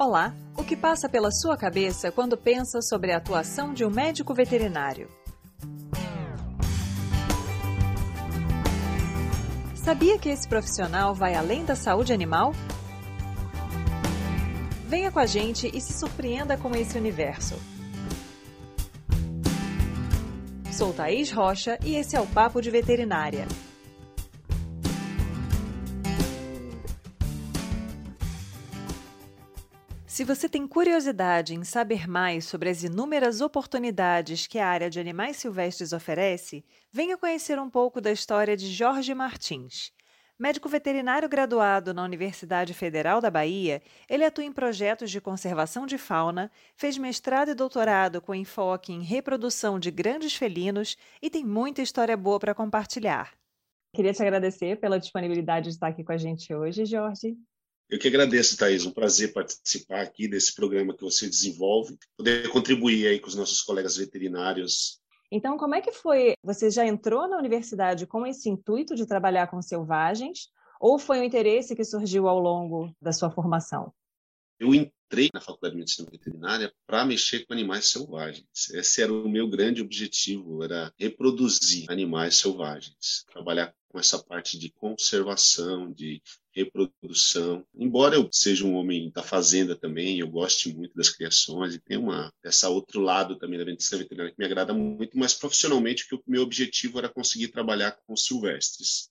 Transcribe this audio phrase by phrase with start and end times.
[0.00, 0.32] Olá!
[0.56, 5.08] O que passa pela sua cabeça quando pensa sobre a atuação de um médico veterinário?
[9.74, 12.52] Sabia que esse profissional vai além da saúde animal?
[14.86, 17.56] Venha com a gente e se surpreenda com esse universo.
[20.70, 23.48] Sou Thaís Rocha e esse é o Papo de Veterinária.
[30.18, 34.98] Se você tem curiosidade em saber mais sobre as inúmeras oportunidades que a área de
[34.98, 39.92] animais silvestres oferece, venha conhecer um pouco da história de Jorge Martins.
[40.36, 45.96] Médico veterinário graduado na Universidade Federal da Bahia, ele atua em projetos de conservação de
[45.96, 51.80] fauna, fez mestrado e doutorado com enfoque em reprodução de grandes felinos e tem muita
[51.80, 53.34] história boa para compartilhar.
[53.94, 57.36] Queria te agradecer pela disponibilidade de estar aqui com a gente hoje, Jorge.
[57.88, 58.84] Eu que agradeço, Thaís.
[58.84, 63.62] Um prazer participar aqui desse programa que você desenvolve, poder contribuir aí com os nossos
[63.62, 65.00] colegas veterinários.
[65.30, 66.34] Então, como é que foi?
[66.42, 70.48] Você já entrou na universidade com esse intuito de trabalhar com selvagens?
[70.80, 73.92] Ou foi um interesse que surgiu ao longo da sua formação?
[74.58, 78.68] Eu entrei na Faculdade de Medicina Veterinária para mexer com animais selvagens.
[78.74, 84.70] Esse era o meu grande objetivo, era reproduzir animais selvagens, trabalhar com essa parte de
[84.70, 86.20] conservação, de
[86.52, 87.64] reprodução.
[87.74, 91.96] Embora eu seja um homem da fazenda também, eu goste muito das criações e tem
[91.96, 96.22] uma essa outro lado também da medicina veterinária que me agrada muito, mas profissionalmente o
[96.26, 99.08] meu objetivo era conseguir trabalhar com silvestres.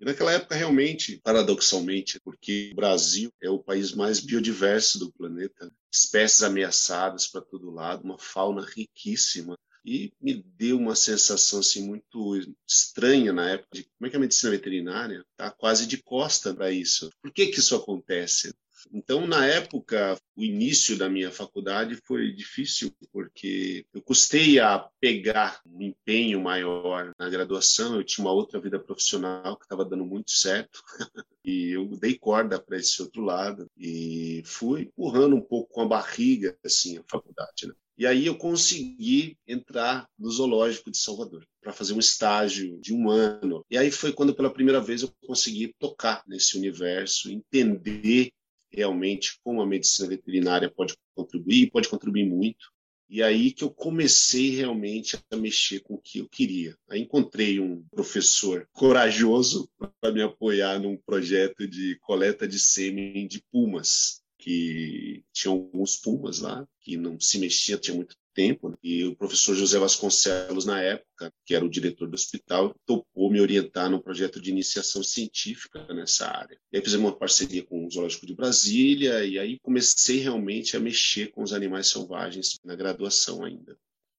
[0.00, 5.72] E naquela época, realmente, paradoxalmente, porque o Brasil é o país mais biodiverso do planeta,
[5.92, 12.38] espécies ameaçadas para todo lado, uma fauna riquíssima, e me deu uma sensação assim muito
[12.66, 16.70] estranha na época de como é que a medicina veterinária está quase de costa para
[16.70, 17.10] isso.
[17.22, 18.54] Por que que isso acontece?
[18.92, 25.60] Então, na época, o início da minha faculdade foi difícil, porque eu custei a pegar
[25.66, 27.96] um empenho maior na graduação.
[27.96, 30.82] Eu tinha uma outra vida profissional que estava dando muito certo.
[31.44, 35.86] e eu dei corda para esse outro lado e fui empurrando um pouco com a
[35.86, 37.66] barriga assim a faculdade.
[37.66, 37.74] Né?
[37.98, 43.10] E aí eu consegui entrar no Zoológico de Salvador para fazer um estágio de um
[43.10, 43.64] ano.
[43.68, 48.30] E aí foi quando pela primeira vez eu consegui tocar nesse universo, entender
[48.70, 52.70] realmente como a medicina veterinária pode contribuir, pode contribuir muito.
[53.10, 56.76] E aí que eu comecei realmente a mexer com o que eu queria.
[56.90, 59.68] Aí encontrei um professor corajoso
[60.00, 66.38] para me apoiar num projeto de coleta de sêmen de pumas que tinha alguns pumas
[66.38, 68.76] lá, que não se mexia, tinha muito tempo, né?
[68.84, 73.40] e o professor José Vasconcelos, na época, que era o diretor do hospital, topou me
[73.40, 76.56] orientar num projeto de iniciação científica nessa área.
[76.72, 80.80] E aí fizemos uma parceria com o Zoológico de Brasília, e aí comecei realmente a
[80.80, 83.76] mexer com os animais selvagens na graduação ainda.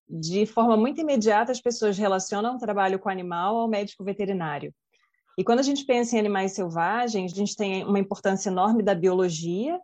[0.10, 4.74] De forma muito imediata, as pessoas relacionam o trabalho com animal ao médico veterinário.
[5.38, 8.94] E quando a gente pensa em animais selvagens, a gente tem uma importância enorme da
[8.94, 9.80] biologia,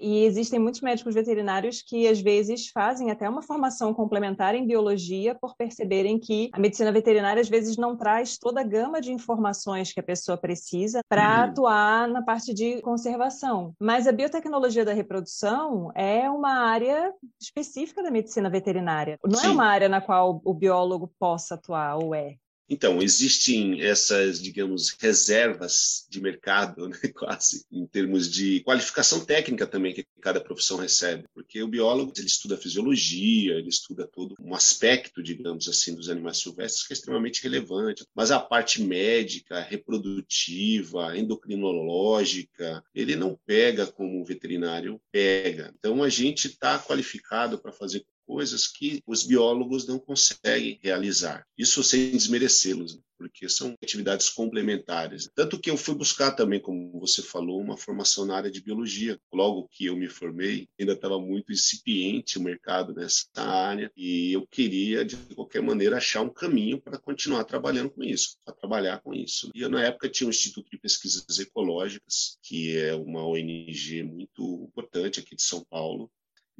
[0.00, 5.34] e existem muitos médicos veterinários que, às vezes, fazem até uma formação complementar em biologia
[5.34, 9.92] por perceberem que a medicina veterinária, às vezes, não traz toda a gama de informações
[9.92, 11.50] que a pessoa precisa para uhum.
[11.50, 13.74] atuar na parte de conservação.
[13.78, 19.18] Mas a biotecnologia da reprodução é uma área específica da medicina veterinária.
[19.24, 19.48] Não é Sim.
[19.48, 22.36] é uma área na qual o biólogo possa atuar, ou é?
[22.72, 29.92] Então, existem essas, digamos, reservas de mercado, né, quase, em termos de qualificação técnica também
[29.92, 35.20] que cada profissão recebe, porque o biólogo ele estuda fisiologia, ele estuda todo um aspecto,
[35.20, 42.84] digamos assim, dos animais silvestres que é extremamente relevante, mas a parte médica, reprodutiva, endocrinológica,
[42.94, 45.74] ele não pega como o veterinário pega.
[45.76, 51.44] Então, a gente está qualificado para fazer coisas que os biólogos não conseguem realizar.
[51.58, 53.02] Isso sem desmerecê-los, né?
[53.18, 55.28] porque são atividades complementares.
[55.34, 59.20] Tanto que eu fui buscar também, como você falou, uma formação na área de biologia.
[59.30, 64.46] Logo que eu me formei, ainda estava muito incipiente o mercado nessa área e eu
[64.46, 69.12] queria, de qualquer maneira, achar um caminho para continuar trabalhando com isso, para trabalhar com
[69.12, 69.50] isso.
[69.54, 74.64] E eu, na época, tinha o Instituto de Pesquisas Ecológicas, que é uma ONG muito
[74.68, 76.10] importante aqui de São Paulo,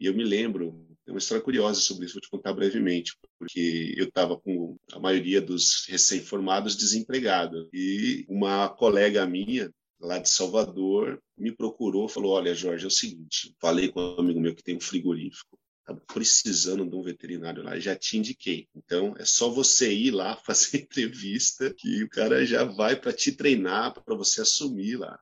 [0.01, 3.95] e eu me lembro, tem uma história curiosa sobre isso, vou te contar brevemente, porque
[3.99, 7.69] eu estava com a maioria dos recém-formados desempregados.
[7.71, 9.71] E uma colega minha,
[10.01, 14.41] lá de Salvador, me procurou falou: Olha, Jorge, é o seguinte, falei com um amigo
[14.41, 18.69] meu que tem um frigorífico, estava precisando de um veterinário lá, já te indiquei.
[18.75, 23.33] Então, é só você ir lá fazer entrevista que o cara já vai para te
[23.33, 25.21] treinar, para você assumir lá.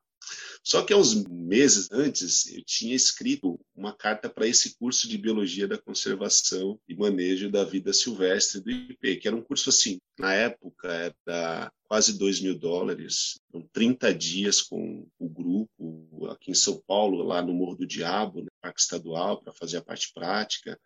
[0.69, 5.17] Só que há uns meses antes, eu tinha escrito uma carta para esse curso de
[5.17, 9.99] Biologia da Conservação e Manejo da Vida Silvestre do IP, que era um curso assim,
[10.19, 13.41] na época era quase 2 mil dólares,
[13.73, 18.49] 30 dias com o grupo aqui em São Paulo, lá no Morro do Diabo, no
[18.61, 20.79] Parque Estadual, para fazer a parte prática.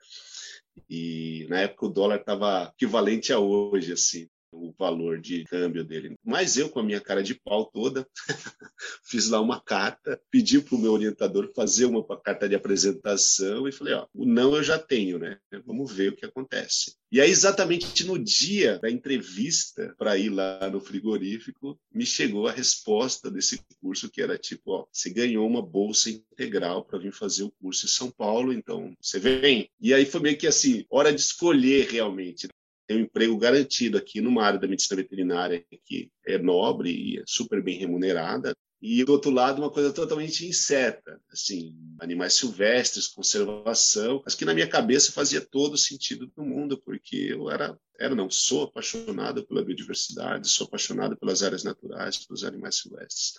[0.88, 6.14] E na época o dólar estava equivalente a hoje, assim o valor de câmbio dele.
[6.25, 8.06] Mas eu, com a minha cara de pau toda,
[9.04, 13.72] fiz lá uma carta, pedi para o meu orientador fazer uma carta de apresentação e
[13.72, 15.38] falei: ó, o não eu já tenho, né?
[15.64, 16.96] Vamos ver o que acontece.
[17.10, 22.52] E aí, exatamente no dia da entrevista para ir lá no frigorífico, me chegou a
[22.52, 27.43] resposta desse curso que era tipo: ó, você ganhou uma bolsa integral para vir fazer
[27.43, 29.69] o curso em São Paulo, então você vem.
[29.81, 32.48] E aí foi meio que assim, hora de escolher realmente
[32.93, 37.23] tem um emprego garantido aqui numa área da medicina veterinária que é nobre e é
[37.27, 38.55] super bem remunerada.
[38.83, 44.53] E do outro lado, uma coisa totalmente incerta, assim, animais silvestres, conservação, mas que na
[44.53, 49.65] minha cabeça fazia todo sentido do mundo, porque eu era, era não, sou apaixonado pela
[49.65, 53.35] biodiversidade, sou apaixonado pelas áreas naturais, pelos animais silvestres.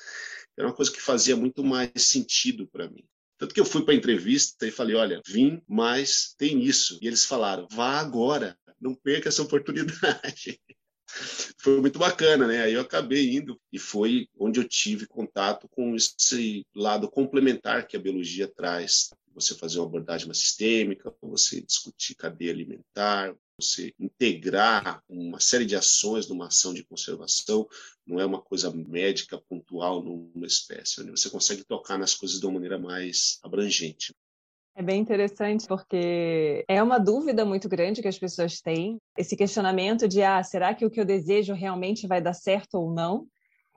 [0.57, 3.03] Era uma coisa que fazia muito mais sentido para mim.
[3.37, 6.97] Tanto que eu fui para a entrevista e falei: olha, vim, mas tem isso.
[7.01, 10.59] E eles falaram: vá agora, não perca essa oportunidade.
[11.57, 12.63] foi muito bacana, né?
[12.63, 17.95] Aí eu acabei indo e foi onde eu tive contato com esse lado complementar que
[17.95, 19.09] a biologia traz.
[19.33, 25.75] Você fazer uma abordagem mais sistêmica, você discutir cadeia alimentar, você integrar uma série de
[25.75, 27.67] ações numa ação de conservação,
[28.05, 32.45] não é uma coisa médica pontual numa espécie, onde você consegue tocar nas coisas de
[32.45, 34.13] uma maneira mais abrangente.
[34.75, 40.07] É bem interessante porque é uma dúvida muito grande que as pessoas têm, esse questionamento
[40.07, 43.27] de ah, será que o que eu desejo realmente vai dar certo ou não?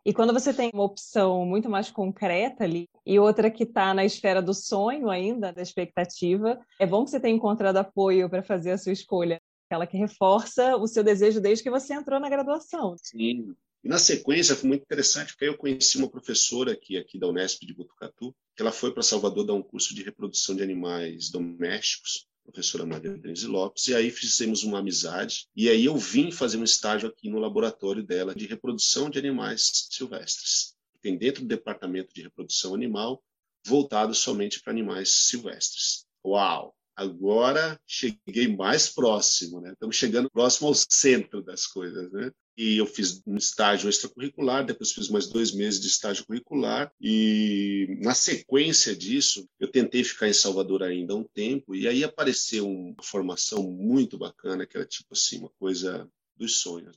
[0.06, 4.04] E quando você tem uma opção muito mais concreta ali e outra que está na
[4.04, 8.70] esfera do sonho ainda, da expectativa, é bom que você tenha encontrado apoio para fazer
[8.70, 12.94] a sua escolha, aquela que reforça o seu desejo desde que você entrou na graduação.
[13.02, 13.54] Sim,
[13.86, 17.64] e na sequência foi muito interessante, porque eu conheci uma professora aqui, aqui da Unesp
[17.64, 22.26] de Botucatu, que ela foi para Salvador dar um curso de reprodução de animais domésticos,
[22.42, 26.64] professora Maria Denise Lopes, e aí fizemos uma amizade, e aí eu vim fazer um
[26.64, 30.74] estágio aqui no laboratório dela de reprodução de animais silvestres.
[31.00, 33.22] Tem dentro do departamento de reprodução animal,
[33.64, 36.04] voltado somente para animais silvestres.
[36.26, 36.74] Uau!
[36.96, 39.74] Agora cheguei mais próximo, né?
[39.74, 42.32] Estamos chegando próximo ao centro das coisas, né?
[42.56, 47.98] E eu fiz um estágio extracurricular, depois fiz mais dois meses de estágio curricular e
[48.00, 53.02] na sequência disso eu tentei ficar em Salvador ainda um tempo e aí apareceu uma
[53.02, 56.96] formação muito bacana que era tipo assim uma coisa dos sonhos.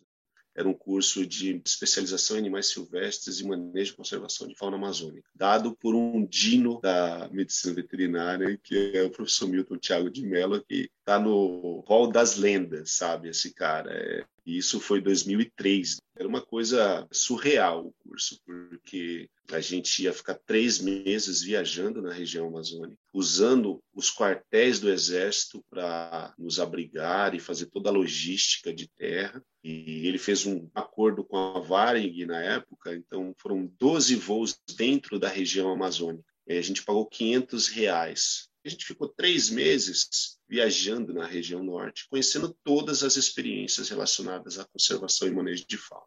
[0.55, 5.29] Era um curso de especialização em animais silvestres e manejo e conservação de fauna amazônica,
[5.33, 10.61] dado por um dino da medicina veterinária, que é o professor Milton Thiago de Mello,
[10.67, 13.29] que está no hall das lendas, sabe?
[13.29, 13.91] Esse cara.
[13.91, 15.97] É, isso foi 2003.
[16.15, 22.13] Era uma coisa surreal o curso, porque a gente ia ficar três meses viajando na
[22.13, 28.71] região amazônica, usando os quartéis do Exército para nos abrigar e fazer toda a logística
[28.71, 29.43] de terra.
[29.63, 35.19] E ele fez um acordo com a Varig na época, então foram 12 voos dentro
[35.19, 36.23] da região amazônica.
[36.47, 42.07] E a gente pagou 500 reais a gente ficou três meses viajando na região norte,
[42.09, 46.05] conhecendo todas as experiências relacionadas à conservação e manejo de fauna.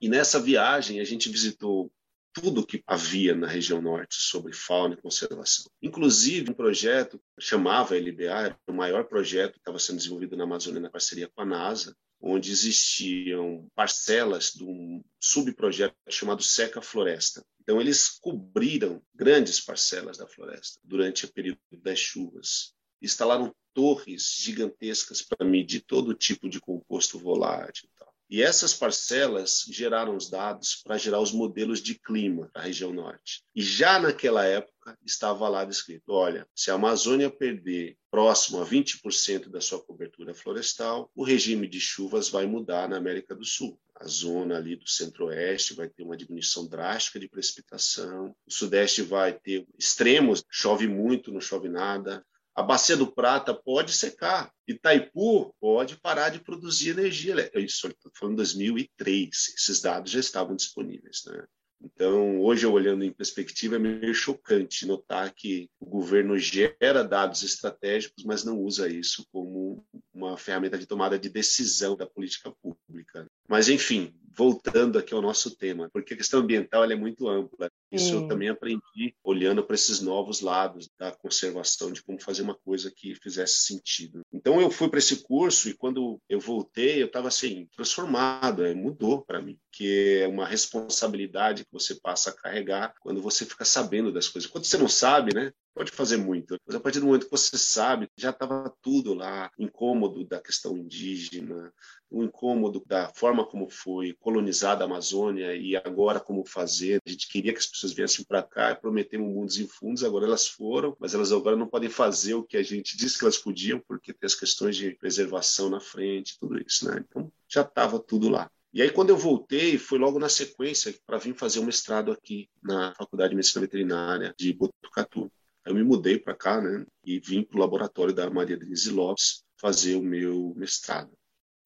[0.00, 1.92] E nessa viagem a gente visitou
[2.32, 5.70] tudo que havia na região norte sobre fauna e conservação.
[5.82, 10.80] Inclusive um projeto chamava LBA, era o maior projeto que estava sendo desenvolvido na Amazônia
[10.80, 17.44] na parceria com a NASA, onde existiam parcelas de um subprojeto chamado Seca Floresta.
[17.70, 22.74] Então, eles cobriram grandes parcelas da floresta durante o período das chuvas.
[23.00, 27.88] Instalaram torres gigantescas para medir todo tipo de composto volátil.
[27.96, 28.09] Tal.
[28.30, 33.42] E essas parcelas geraram os dados para gerar os modelos de clima da região norte.
[33.54, 39.48] E já naquela época, estava lá descrito: olha, se a Amazônia perder próximo a 20%
[39.48, 43.78] da sua cobertura florestal, o regime de chuvas vai mudar na América do Sul.
[43.96, 49.38] A zona ali do centro-oeste vai ter uma diminuição drástica de precipitação, o sudeste vai
[49.38, 52.24] ter extremos, chove muito, não chove nada,
[52.60, 54.52] a Bacia do Prata pode secar.
[54.68, 57.58] Itaipu pode parar de produzir energia elétrica.
[57.58, 59.28] Isso estou falando 2003.
[59.56, 61.22] Esses dados já estavam disponíveis.
[61.26, 61.42] Né?
[61.82, 68.24] Então, hoje, olhando em perspectiva, é meio chocante notar que o governo gera dados estratégicos,
[68.24, 73.26] mas não usa isso como uma ferramenta de tomada de decisão da política pública.
[73.48, 77.70] Mas, enfim, voltando aqui ao nosso tema, porque a questão ambiental é muito ampla.
[77.90, 82.54] Isso eu também aprendi olhando para esses novos lados da conservação, de como fazer uma
[82.54, 84.22] coisa que fizesse sentido.
[84.32, 88.74] Então eu fui para esse curso e quando eu voltei, eu estava assim, transformado, é,
[88.74, 93.64] mudou para mim, que é uma responsabilidade que você passa a carregar quando você fica
[93.64, 94.48] sabendo das coisas.
[94.48, 95.52] Quando você não sabe, né?
[95.72, 99.50] Pode fazer muito, mas a partir do momento que você sabe, já estava tudo lá,
[99.56, 101.72] incômodo da questão indígena,
[102.10, 107.00] o incômodo da forma como foi colonizada a Amazônia e agora como fazer.
[107.06, 110.26] A gente queria que as pessoas viessem para cá e prometemos mundos e fundos, agora
[110.26, 113.38] elas foram, mas elas agora não podem fazer o que a gente disse que elas
[113.38, 117.04] podiam, porque tem as questões de preservação na frente, tudo isso, né?
[117.08, 118.50] Então já estava tudo lá.
[118.72, 122.48] E aí, quando eu voltei, foi logo na sequência para vir fazer um mestrado aqui
[122.62, 125.30] na Faculdade de Medicina Veterinária de Botucatu.
[125.66, 126.86] Eu me mudei para cá, né?
[127.04, 131.10] E vim para o laboratório da Maria Denise Lopes fazer o meu mestrado.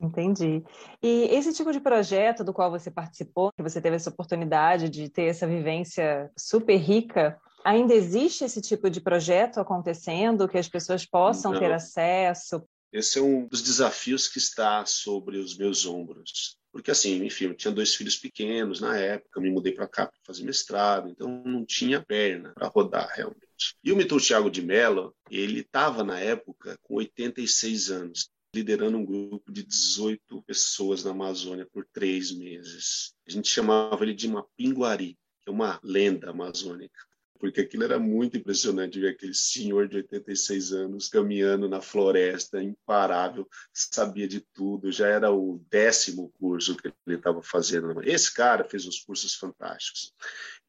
[0.01, 0.63] Entendi.
[1.03, 5.09] E esse tipo de projeto do qual você participou, que você teve essa oportunidade de
[5.09, 11.07] ter essa vivência super rica, ainda existe esse tipo de projeto acontecendo, que as pessoas
[11.07, 11.59] possam Não.
[11.59, 12.63] ter acesso?
[12.93, 16.59] Esse é um dos desafios que está sobre os meus ombros.
[16.71, 20.19] Porque, assim, enfim, eu tinha dois filhos pequenos na época, me mudei para cá para
[20.27, 23.77] fazer mestrado, então não tinha perna para rodar realmente.
[23.83, 29.05] E o Mitur Thiago de Mello, ele estava na época com 86 anos liderando um
[29.05, 33.13] grupo de 18 pessoas na Amazônia por três meses.
[33.27, 36.99] A gente chamava ele de Mapinguari, que é uma lenda amazônica,
[37.39, 43.47] porque aquilo era muito impressionante ver aquele senhor de 86 anos caminhando na floresta, imparável,
[43.73, 48.01] sabia de tudo, já era o décimo curso que ele estava fazendo.
[48.03, 50.15] Esse cara fez uns cursos fantásticos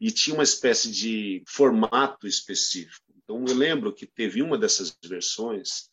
[0.01, 3.05] e tinha uma espécie de formato específico.
[3.23, 5.89] Então, eu lembro que teve uma dessas versões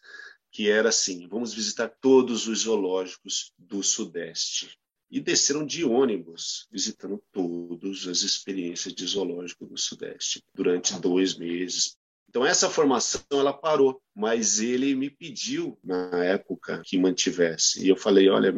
[0.53, 4.79] que era assim: vamos visitar todos os zoológicos do Sudeste.
[5.11, 11.99] E desceram de ônibus, visitando todas as experiências de zoológico do Sudeste, durante dois meses.
[12.31, 17.85] Então, essa formação ela parou, mas ele me pediu, na época, que mantivesse.
[17.85, 18.51] E eu falei: olha,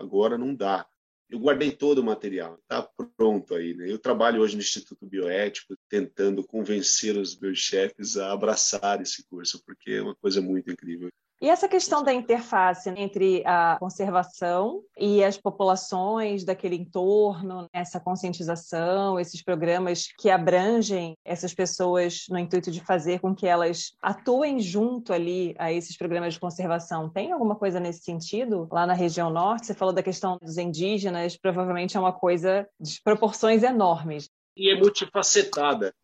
[0.00, 0.86] agora não dá.
[1.30, 2.82] Eu guardei todo o material, está
[3.16, 3.72] pronto aí.
[3.74, 3.90] Né?
[3.90, 9.62] Eu trabalho hoje no Instituto Bioético, tentando convencer os meus chefes a abraçar esse curso,
[9.64, 11.08] porque é uma coisa muito incrível.
[11.42, 19.18] E essa questão da interface entre a conservação e as populações daquele entorno, essa conscientização,
[19.18, 25.12] esses programas que abrangem essas pessoas no intuito de fazer com que elas atuem junto
[25.12, 29.66] ali a esses programas de conservação, tem alguma coisa nesse sentido lá na região norte?
[29.66, 34.74] Você falou da questão dos indígenas, provavelmente é uma coisa de proporções enormes e é
[34.74, 35.94] multifacetada,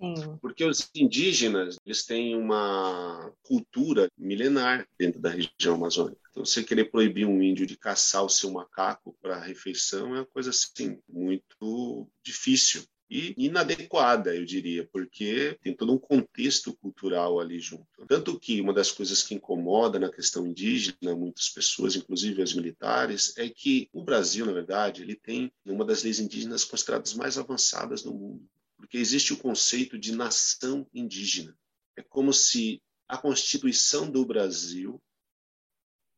[0.40, 6.20] porque os indígenas eles têm uma cultura milenar dentro da região amazônica.
[6.30, 10.26] Então, você querer proibir um índio de caçar o seu macaco para refeição é uma
[10.26, 17.58] coisa assim muito difícil e inadequada, eu diria, porque tem todo um contexto cultural ali
[17.58, 17.86] junto.
[18.06, 23.32] Tanto que uma das coisas que incomoda na questão indígena muitas pessoas, inclusive as militares,
[23.38, 28.04] é que o Brasil, na verdade, ele tem uma das leis indígenas consideradas mais avançadas
[28.04, 28.46] no mundo,
[28.76, 31.56] porque existe o conceito de nação indígena.
[31.96, 35.02] É como se a Constituição do Brasil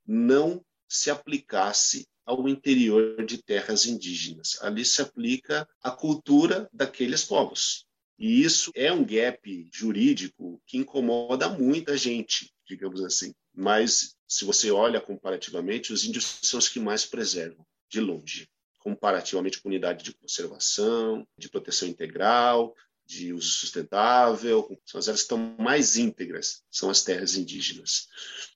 [0.04, 4.58] não se aplicasse ao interior de terras indígenas.
[4.60, 7.86] Ali se aplica a cultura daqueles povos.
[8.18, 13.32] E isso é um gap jurídico que incomoda muita gente, digamos assim.
[13.54, 19.60] Mas, se você olha comparativamente, os índios são os que mais preservam, de longe, comparativamente
[19.60, 22.74] com unidade de conservação, de proteção integral,
[23.10, 28.06] de uso sustentável, são as áreas que estão mais íntegras, são as terras indígenas.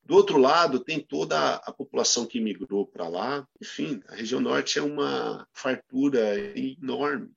[0.05, 3.49] Do outro lado, tem toda a população que migrou para lá.
[3.61, 7.31] Enfim, a região norte é uma fartura enorme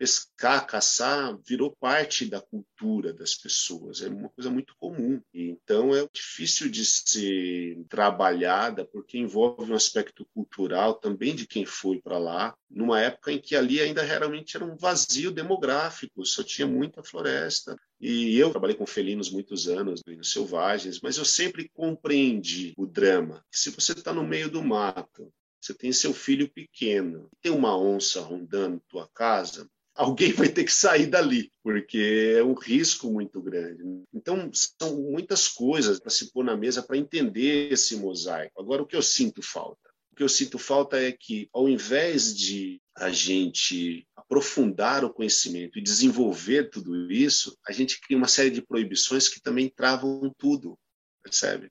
[0.00, 5.20] pescar, caçar, virou parte da cultura das pessoas, é uma coisa muito comum.
[5.34, 12.00] Então é difícil de ser trabalhada porque envolve um aspecto cultural também de quem foi
[12.00, 16.66] para lá, numa época em que ali ainda realmente era um vazio demográfico, só tinha
[16.66, 17.76] muita floresta.
[18.00, 23.44] E eu trabalhei com felinos muitos anos, felinos selvagens, mas eu sempre compreendi o drama.
[23.52, 25.30] Se você está no meio do mato,
[25.60, 30.72] você tem seu filho pequeno, tem uma onça rondando tua casa, alguém vai ter que
[30.72, 33.82] sair dali, porque é um risco muito grande.
[34.12, 38.60] Então, são muitas coisas para se pôr na mesa para entender esse mosaico.
[38.60, 39.90] Agora, o que eu sinto falta?
[40.12, 45.78] O que eu sinto falta é que, ao invés de a gente aprofundar o conhecimento
[45.78, 50.78] e desenvolver tudo isso, a gente cria uma série de proibições que também travam tudo,
[51.22, 51.70] percebe?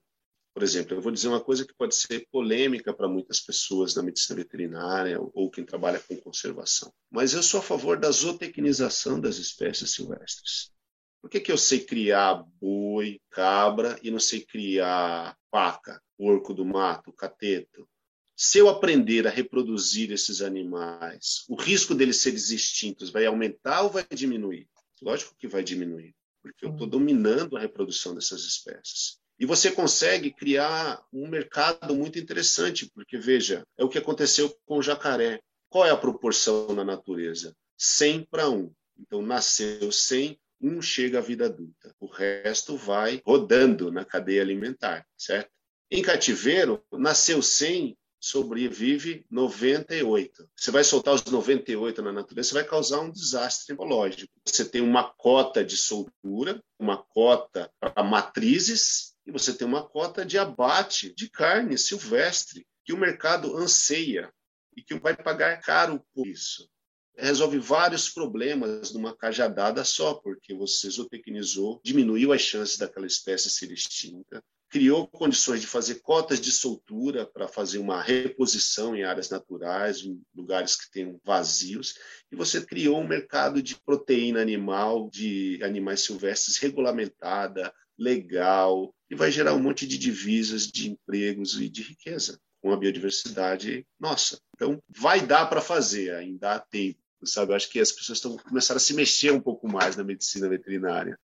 [0.52, 4.02] Por exemplo, eu vou dizer uma coisa que pode ser polêmica para muitas pessoas da
[4.02, 9.36] medicina veterinária ou quem trabalha com conservação, mas eu sou a favor da zootecnização das
[9.36, 10.72] espécies silvestres.
[11.20, 16.64] Por que, que eu sei criar boi, cabra e não sei criar paca, porco do
[16.64, 17.86] mato, cateto?
[18.34, 23.90] Se eu aprender a reproduzir esses animais, o risco deles serem extintos vai aumentar ou
[23.90, 24.66] vai diminuir?
[25.02, 29.19] Lógico que vai diminuir, porque eu estou dominando a reprodução dessas espécies.
[29.40, 34.76] E você consegue criar um mercado muito interessante, porque, veja, é o que aconteceu com
[34.76, 35.40] o jacaré.
[35.70, 37.56] Qual é a proporção na natureza?
[37.78, 38.70] 100 para 1.
[38.98, 41.94] Então, nasceu 100, um chega à vida adulta.
[41.98, 45.50] O resto vai rodando na cadeia alimentar, certo?
[45.90, 50.46] Em cativeiro, nasceu 100, sobrevive 98.
[50.54, 54.30] Você vai soltar os 98 na natureza, você vai causar um desastre ecológico.
[54.44, 60.26] Você tem uma cota de soltura, uma cota para matrizes, e você tem uma cota
[60.26, 64.32] de abate de carne silvestre, que o mercado anseia
[64.76, 66.68] e que vai pagar caro por isso.
[67.16, 73.70] Resolve vários problemas numa cajadada só, porque você zootecnizou, diminuiu as chances daquela espécie ser
[73.70, 80.00] extinta, criou condições de fazer cotas de soltura para fazer uma reposição em áreas naturais,
[80.00, 81.94] em lugares que tenham vazios,
[82.32, 89.30] e você criou um mercado de proteína animal, de animais silvestres regulamentada, legal, e vai
[89.30, 94.38] gerar um monte de divisas, de empregos e de riqueza com a biodiversidade nossa.
[94.54, 97.52] Então, vai dar para fazer, ainda há tempo sabe?
[97.52, 100.48] Eu acho que as pessoas estão começando a se mexer um pouco mais na medicina
[100.48, 101.18] veterinária.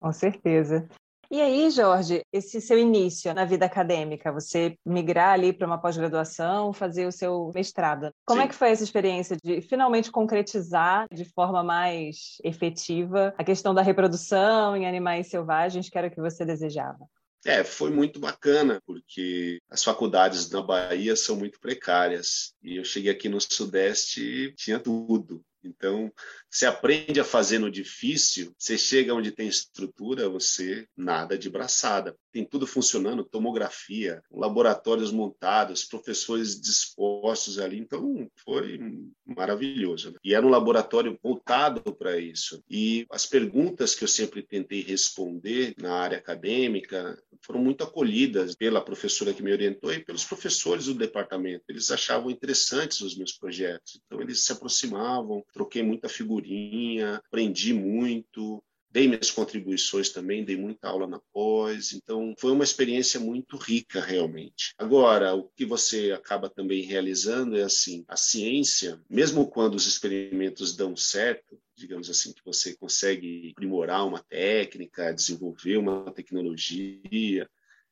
[0.00, 0.88] Com certeza.
[1.30, 6.72] E aí, Jorge, esse seu início na vida acadêmica, você migrar ali para uma pós-graduação,
[6.72, 8.10] fazer o seu mestrado.
[8.26, 8.46] Como Sim.
[8.46, 13.82] é que foi essa experiência de finalmente concretizar de forma mais efetiva a questão da
[13.82, 17.04] reprodução em animais selvagens, que era o que você desejava?
[17.46, 22.54] É, foi muito bacana, porque as faculdades na Bahia são muito precárias.
[22.62, 25.44] E eu cheguei aqui no Sudeste e tinha tudo.
[25.62, 26.12] Então,
[26.50, 32.16] você aprende a fazer no difícil, você chega onde tem estrutura, você nada de braçada.
[32.34, 37.78] Tem tudo funcionando, tomografia, laboratórios montados, professores dispostos ali.
[37.78, 38.80] Então, foi
[39.24, 40.10] maravilhoso.
[40.10, 40.16] Né?
[40.24, 42.60] E era um laboratório voltado para isso.
[42.68, 48.84] E as perguntas que eu sempre tentei responder na área acadêmica foram muito acolhidas pela
[48.84, 51.62] professora que me orientou e pelos professores do departamento.
[51.68, 54.00] Eles achavam interessantes os meus projetos.
[54.06, 58.60] Então, eles se aproximavam, troquei muita figurinha, aprendi muito,
[58.94, 64.00] dei minhas contribuições também, dei muita aula na pós, então foi uma experiência muito rica
[64.00, 64.72] realmente.
[64.78, 70.76] Agora, o que você acaba também realizando é assim, a ciência, mesmo quando os experimentos
[70.76, 77.50] dão certo, digamos assim, que você consegue aprimorar uma técnica, desenvolver uma tecnologia,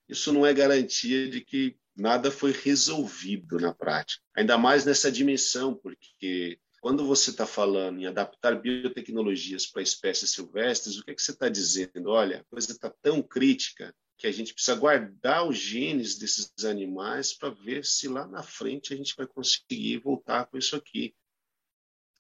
[0.09, 4.23] isso não é garantia de que nada foi resolvido na prática.
[4.37, 10.99] Ainda mais nessa dimensão, porque quando você está falando em adaptar biotecnologias para espécies silvestres,
[10.99, 12.11] o que, é que você está dizendo?
[12.11, 17.33] Olha, a coisa está tão crítica que a gente precisa guardar os genes desses animais
[17.35, 21.15] para ver se lá na frente a gente vai conseguir voltar com isso aqui.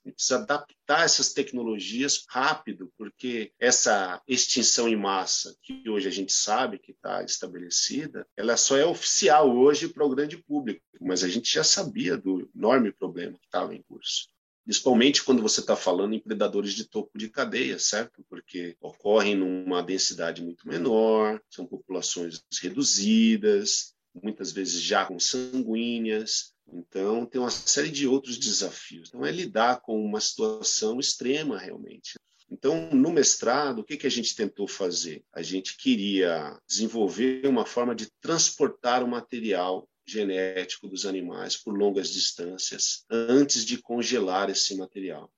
[0.05, 6.12] A gente precisa adaptar essas tecnologias rápido, porque essa extinção em massa, que hoje a
[6.12, 11.25] gente sabe que está estabelecida, ela só é oficial hoje para o grande público, mas
[11.25, 14.31] a gente já sabia do enorme problema que estava em curso
[14.64, 18.25] principalmente quando você está falando em predadores de topo de cadeia, certo?
[18.29, 26.53] Porque ocorrem numa densidade muito menor, são populações reduzidas, muitas vezes já consanguíneas.
[26.72, 29.09] Então, tem uma série de outros desafios.
[29.09, 32.14] Então, é lidar com uma situação extrema, realmente.
[32.51, 35.25] Então, no mestrado, o que, que a gente tentou fazer?
[35.33, 42.11] A gente queria desenvolver uma forma de transportar o material genético dos animais por longas
[42.11, 45.33] distâncias antes de congelar esse material.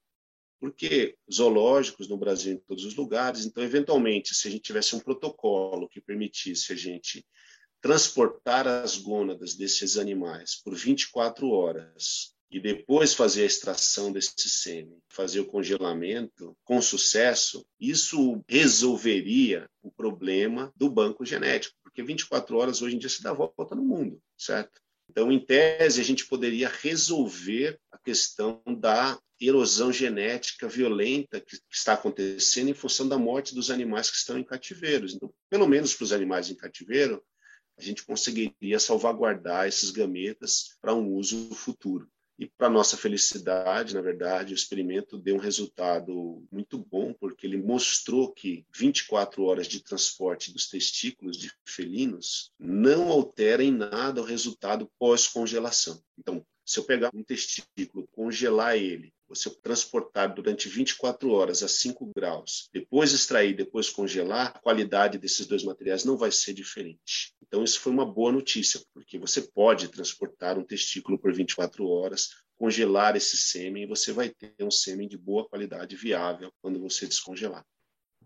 [0.61, 5.01] Porque zoológicos no Brasil em todos os lugares, então eventualmente se a gente tivesse um
[5.01, 7.25] protocolo que permitisse a gente
[7.81, 14.97] transportar as gônadas desses animais por 24 horas e depois fazer a extração desse sêmen,
[15.09, 22.81] fazer o congelamento com sucesso, isso resolveria o problema do banco genético, porque 24 horas
[22.81, 24.81] hoje em dia se dá volta no mundo, certo?
[25.11, 31.95] Então, em tese, a gente poderia resolver a questão da erosão genética violenta que está
[31.95, 35.15] acontecendo em função da morte dos animais que estão em cativeiros.
[35.15, 37.23] Então, pelo menos para os animais em cativeiro,
[37.77, 42.09] a gente conseguiria salvaguardar esses gametas para um uso futuro.
[42.39, 47.57] E para nossa felicidade, na verdade, o experimento deu um resultado muito bom, porque ele
[47.57, 54.25] mostrou que 24 horas de transporte dos testículos de felinos não altera em nada o
[54.25, 56.03] resultado pós-congelação.
[56.19, 62.11] Então, se eu pegar um testículo, congelar ele, você transportar durante 24 horas a 5
[62.15, 67.35] graus, depois extrair, depois congelar, a qualidade desses dois materiais não vai ser diferente.
[67.43, 72.31] Então, isso foi uma boa notícia, porque você pode transportar um testículo por 24 horas,
[72.57, 77.07] congelar esse sêmen e você vai ter um sêmen de boa qualidade viável quando você
[77.07, 77.65] descongelar.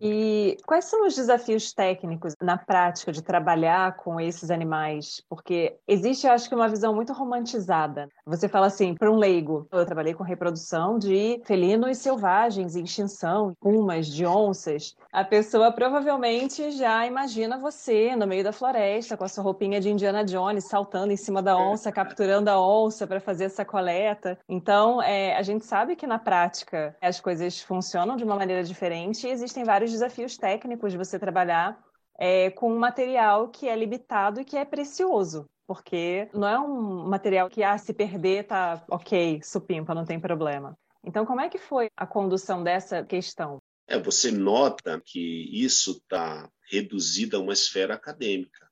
[0.01, 5.23] E quais são os desafios técnicos na prática de trabalhar com esses animais?
[5.29, 8.09] Porque existe, eu acho que, uma visão muito romantizada.
[8.27, 13.55] Você fala assim, para um leigo, eu trabalhei com reprodução de felinos selvagens em extinção,
[13.61, 14.97] pumas, de onças.
[15.13, 19.91] A pessoa provavelmente já imagina você no meio da floresta com a sua roupinha de
[19.91, 24.39] Indiana Jones, saltando em cima da onça, capturando a onça para fazer essa coleta.
[24.49, 29.27] Então, é, a gente sabe que na prática as coisas funcionam de uma maneira diferente
[29.27, 31.83] e existem vários vários desafios técnicos de você trabalhar
[32.19, 35.47] é, com um material que é limitado e que é precioso.
[35.67, 40.77] Porque não é um material que, ah, se perder, tá ok, supimpa, não tem problema.
[41.05, 43.59] Então, como é que foi a condução dessa questão?
[43.87, 48.67] É, você nota que isso está reduzido a uma esfera acadêmica,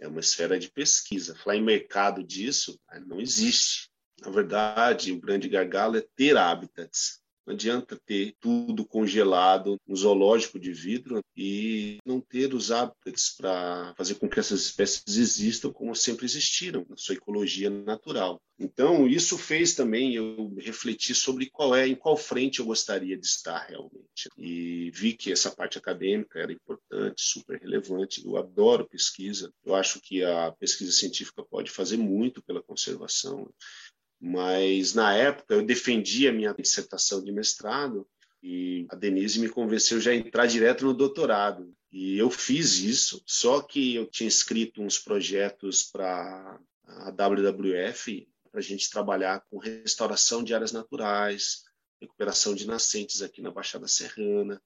[0.00, 1.34] é uma esfera de pesquisa.
[1.34, 3.88] Falar em mercado disso não existe.
[4.20, 7.19] Na verdade, o grande gargalo é ter hábitats.
[7.46, 13.94] Não adianta ter tudo congelado no zoológico de vidro e não ter os hábitats para
[13.96, 18.40] fazer com que essas espécies existam como sempre existiram na sua ecologia natural.
[18.58, 23.24] Então, isso fez também eu refletir sobre qual é, em qual frente eu gostaria de
[23.24, 24.28] estar realmente.
[24.36, 28.22] E vi que essa parte acadêmica era importante, super relevante.
[28.22, 29.50] Eu adoro pesquisa.
[29.64, 33.50] Eu acho que a pesquisa científica pode fazer muito pela conservação
[34.20, 38.06] mas na época eu defendi a minha dissertação de mestrado
[38.42, 41.72] e a Denise me convenceu já a entrar direto no doutorado.
[41.92, 48.60] E eu fiz isso, só que eu tinha escrito uns projetos para a WWF para
[48.60, 51.62] a gente trabalhar com restauração de áreas naturais,
[52.00, 54.60] recuperação de nascentes aqui na Baixada Serrana,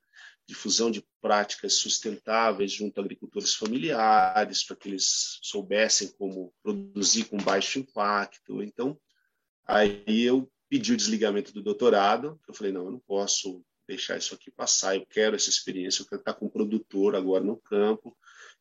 [0.46, 7.36] difusão de práticas sustentáveis junto a agricultores familiares, para que eles soubessem como produzir com
[7.36, 8.62] baixo impacto.
[8.62, 8.98] Então,
[9.66, 12.40] Aí eu pedi o desligamento do doutorado.
[12.46, 14.96] Eu falei, não, eu não posso deixar isso aqui passar.
[14.96, 18.16] Eu quero essa experiência, eu quero estar com o produtor agora no campo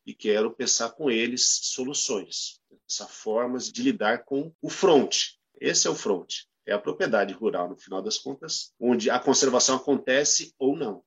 [0.06, 5.16] e quero pensar com eles soluções, pensar formas de lidar com o front.
[5.60, 6.42] Esse é o front.
[6.66, 11.02] É a propriedade rural, no final das contas, onde a conservação acontece ou não.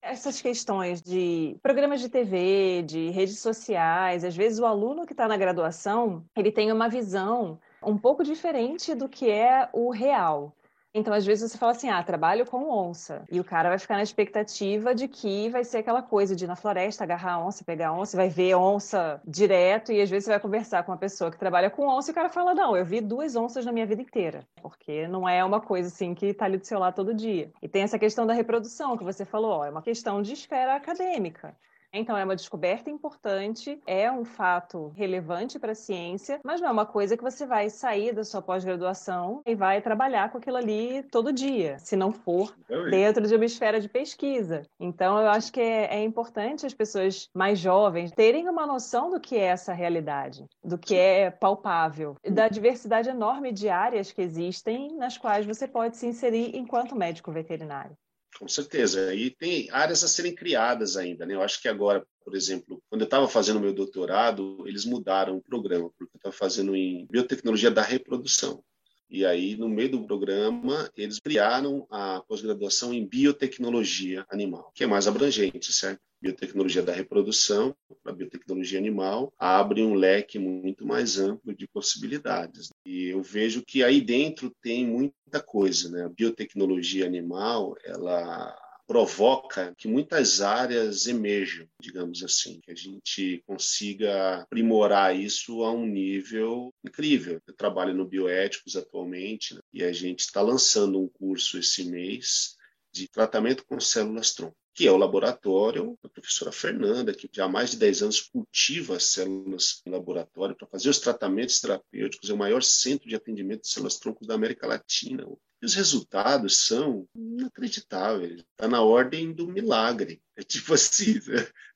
[0.00, 5.26] Essas questões de programas de TV, de redes sociais, às vezes o aluno que está
[5.26, 10.54] na graduação, ele tem uma visão um pouco diferente do que é o real.
[10.94, 13.22] Então, às vezes você fala assim, ah, trabalho com onça.
[13.30, 16.48] E o cara vai ficar na expectativa de que vai ser aquela coisa de ir
[16.48, 19.92] na floresta, agarrar onça, pegar onça, vai ver onça direto.
[19.92, 22.14] E às vezes você vai conversar com uma pessoa que trabalha com onça e o
[22.14, 24.46] cara fala, não, eu vi duas onças na minha vida inteira.
[24.62, 27.52] Porque não é uma coisa assim que está ali do seu lado todo dia.
[27.60, 30.74] E tem essa questão da reprodução que você falou, ó, é uma questão de esfera
[30.74, 31.54] acadêmica.
[31.92, 36.72] Então, é uma descoberta importante, é um fato relevante para a ciência, mas não é
[36.72, 41.02] uma coisa que você vai sair da sua pós-graduação e vai trabalhar com aquilo ali
[41.04, 42.54] todo dia, se não for
[42.90, 44.62] dentro de uma esfera de pesquisa.
[44.78, 49.20] Então, eu acho que é, é importante as pessoas mais jovens terem uma noção do
[49.20, 54.94] que é essa realidade, do que é palpável, da diversidade enorme de áreas que existem
[54.96, 57.96] nas quais você pode se inserir enquanto médico veterinário.
[58.36, 59.14] Com certeza.
[59.14, 61.24] E tem áreas a serem criadas ainda.
[61.26, 61.34] Né?
[61.34, 65.42] Eu acho que agora, por exemplo, quando eu estava fazendo meu doutorado, eles mudaram o
[65.42, 68.62] programa, porque eu estava fazendo em biotecnologia da reprodução.
[69.10, 74.86] E aí, no meio do programa, eles criaram a pós-graduação em biotecnologia animal, que é
[74.86, 76.02] mais abrangente, certo?
[76.20, 82.70] Biotecnologia da reprodução para biotecnologia animal abre um leque muito mais amplo de possibilidades.
[82.84, 86.04] E eu vejo que aí dentro tem muita coisa, né?
[86.04, 88.56] A biotecnologia animal, ela
[88.88, 95.86] provoca que muitas áreas emerjam, digamos assim, que a gente consiga aprimorar isso a um
[95.86, 97.38] nível incrível.
[97.46, 99.60] Eu trabalho no Bioéticos atualmente né?
[99.72, 102.56] e a gente está lançando um curso esse mês
[102.90, 107.72] de tratamento com células-tronco que é o laboratório da professora Fernanda, que já há mais
[107.72, 112.36] de 10 anos cultiva as células em laboratório para fazer os tratamentos terapêuticos, é o
[112.36, 115.26] maior centro de atendimento de células-troncos da América Latina.
[115.60, 118.44] E os resultados são inacreditáveis.
[118.52, 120.22] Está na ordem do milagre.
[120.36, 121.18] É tipo assim,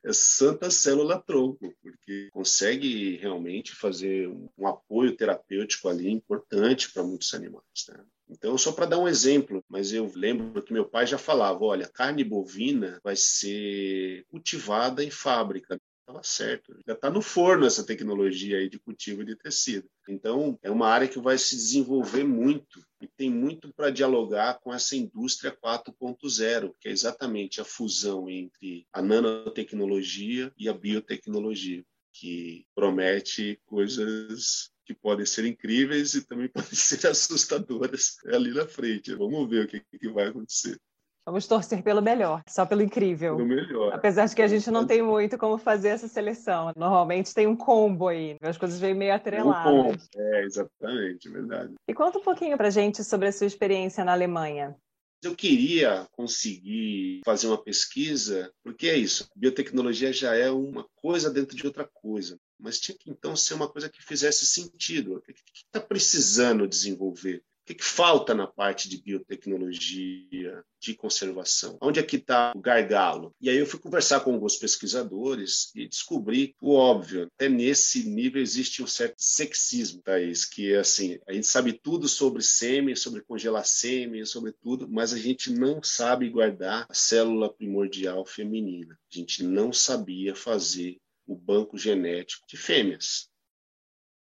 [0.06, 7.34] é, santa célula tronco, porque consegue realmente fazer um apoio terapêutico ali importante para muitos
[7.34, 7.64] animais.
[7.88, 8.04] Né?
[8.42, 11.88] Então, só para dar um exemplo, mas eu lembro que meu pai já falava: olha,
[11.88, 15.80] carne bovina vai ser cultivada em fábrica.
[16.00, 19.88] Estava certo, já está no forno essa tecnologia aí de cultivo de tecido.
[20.08, 24.74] Então, é uma área que vai se desenvolver muito e tem muito para dialogar com
[24.74, 32.66] essa indústria 4.0, que é exatamente a fusão entre a nanotecnologia e a biotecnologia, que
[32.74, 39.14] promete coisas que podem ser incríveis e também podem ser assustadoras ali na frente.
[39.14, 40.78] Vamos ver o que, que vai acontecer.
[41.24, 43.36] Vamos torcer pelo melhor, só pelo incrível.
[43.36, 43.94] Pelo melhor.
[43.94, 46.72] Apesar de que a gente não tem muito como fazer essa seleção.
[46.76, 49.72] Normalmente tem um combo aí, as coisas vêm meio atreladas.
[49.72, 49.98] Um combo.
[50.16, 51.74] É, exatamente, verdade.
[51.86, 54.76] E conta um pouquinho pra gente sobre a sua experiência na Alemanha.
[55.22, 61.56] Eu queria conseguir fazer uma pesquisa, porque é isso, biotecnologia já é uma coisa dentro
[61.56, 65.16] de outra coisa, mas tinha que então ser uma coisa que fizesse sentido.
[65.16, 67.42] O que está precisando desenvolver?
[67.62, 71.78] O que, que, falta na parte de biotecnologia, de conservação?
[71.80, 73.32] Onde é que está o gargalo?
[73.40, 77.28] E aí eu fui conversar com alguns pesquisadores e descobri o óbvio.
[77.36, 82.08] Até nesse nível existe um certo sexismo, Thaís, que é assim, a gente sabe tudo
[82.08, 87.52] sobre sêmen, sobre congelar sêmen, sobre tudo, mas a gente não sabe guardar a célula
[87.52, 88.98] primordial feminina.
[89.08, 93.28] A gente não sabia fazer o banco genético de fêmeas.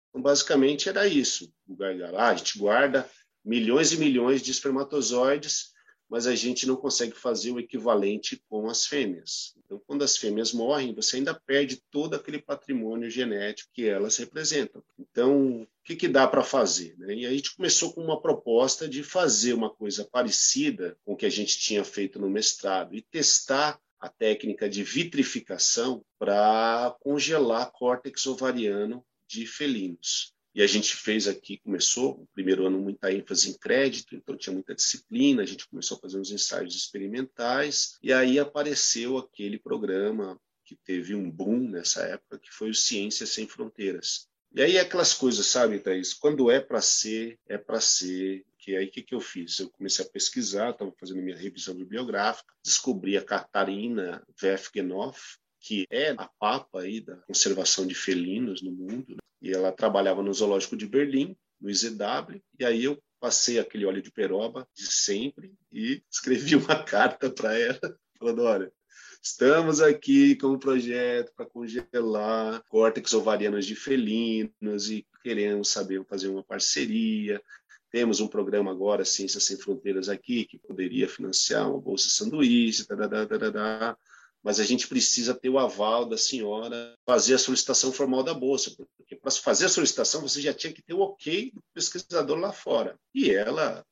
[0.10, 1.52] Então, basicamente, era isso.
[1.68, 2.18] O gargalo.
[2.18, 3.10] Ah, a gente guarda
[3.44, 5.74] milhões e milhões de espermatozoides,
[6.10, 9.56] mas a gente não consegue fazer o equivalente com as fêmeas.
[9.66, 14.84] Então, quando as fêmeas morrem, você ainda perde todo aquele patrimônio genético que elas representam.
[15.00, 16.96] Então, o que, que dá para fazer?
[17.00, 17.16] Né?
[17.16, 21.26] E a gente começou com uma proposta de fazer uma coisa parecida com o que
[21.26, 28.28] a gente tinha feito no mestrado e testar a técnica de vitrificação para congelar córtex
[28.28, 30.34] ovariano de felinos.
[30.54, 34.52] E a gente fez aqui, começou o primeiro ano muita ênfase em crédito, então tinha
[34.54, 40.38] muita disciplina, a gente começou a fazer uns ensaios experimentais, e aí apareceu aquele programa
[40.66, 44.28] que teve um boom nessa época, que foi o Ciências Sem Fronteiras.
[44.54, 46.14] E aí aquelas coisas, sabe, Thaís?
[46.14, 48.46] Quando é para ser, é para ser.
[48.64, 49.60] Que aí o que, que eu fiz?
[49.60, 56.12] Eu comecei a pesquisar, estava fazendo minha revisão bibliográfica, descobri a Catarina Vefgenhoff, que é
[56.12, 59.18] a papa aí da conservação de felinos no mundo, né?
[59.42, 64.02] e ela trabalhava no zoológico de Berlim, no IZW, e aí eu passei aquele óleo
[64.02, 68.72] de peroba de sempre e escrevi uma carta para ela, falando, olha,
[69.22, 76.28] estamos aqui com um projeto para congelar córtex ovarianos de felinos e queremos saber fazer
[76.28, 77.42] uma parceria,
[77.94, 83.24] temos um programa agora, Ciências Sem Fronteiras aqui, que poderia financiar uma bolsa sanduíche, tarará,
[83.28, 83.96] tarará
[84.44, 88.76] mas a gente precisa ter o aval da senhora fazer a solicitação formal da bolsa,
[88.98, 92.52] porque para fazer a solicitação você já tinha que ter o ok do pesquisador lá
[92.52, 93.00] fora.
[93.14, 93.86] E ela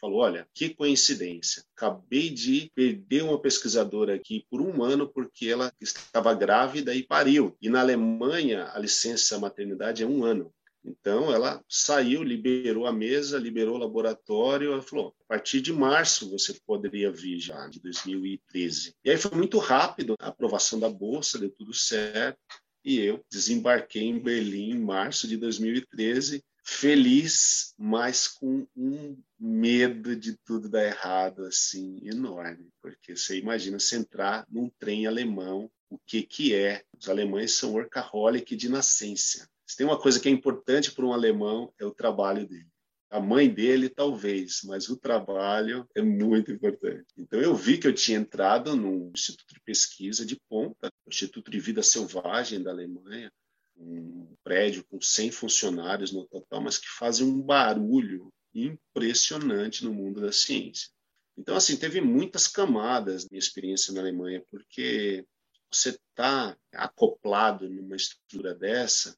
[0.00, 5.72] falou: olha, que coincidência, acabei de perder uma pesquisadora aqui por um ano porque ela
[5.80, 7.56] estava grávida e pariu.
[7.60, 10.54] E na Alemanha a licença maternidade é um ano.
[10.86, 16.30] Então, ela saiu, liberou a mesa, liberou o laboratório, ela falou, a partir de março
[16.30, 18.94] você poderia vir já, de 2013.
[19.04, 22.38] E aí foi muito rápido a aprovação da bolsa, deu tudo certo,
[22.84, 30.36] e eu desembarquei em Berlim em março de 2013, feliz, mas com um medo de
[30.44, 32.68] tudo dar errado, assim, enorme.
[32.80, 36.84] Porque você imagina você entrar num trem alemão, o que que é?
[36.96, 41.12] Os alemães são workaholic de nascença se tem uma coisa que é importante para um
[41.12, 42.68] alemão, é o trabalho dele.
[43.10, 47.06] A mãe dele, talvez, mas o trabalho é muito importante.
[47.16, 51.50] Então, eu vi que eu tinha entrado num instituto de pesquisa de ponta, o Instituto
[51.50, 53.32] de Vida Selvagem da Alemanha,
[53.76, 60.20] um prédio com 100 funcionários no total, mas que fazem um barulho impressionante no mundo
[60.20, 60.88] da ciência.
[61.36, 65.26] Então, assim, teve muitas camadas minha experiência na Alemanha, porque
[65.70, 69.16] você está acoplado numa estrutura dessa,